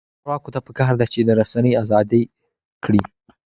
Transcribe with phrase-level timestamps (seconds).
[0.21, 2.21] چارواکو ته پکار ده چې، رسنۍ ازادې
[2.83, 3.01] کړي.